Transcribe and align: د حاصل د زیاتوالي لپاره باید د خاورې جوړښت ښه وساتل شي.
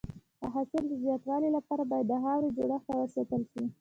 د 0.41 0.43
حاصل 0.53 0.83
د 0.87 0.93
زیاتوالي 1.03 1.49
لپاره 1.57 1.83
باید 1.91 2.05
د 2.09 2.13
خاورې 2.23 2.49
جوړښت 2.57 2.85
ښه 2.87 2.93
وساتل 3.01 3.41
شي. 3.51 3.63